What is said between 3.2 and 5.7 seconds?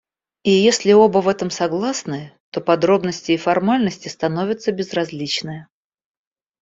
и формальности становятся безразличны.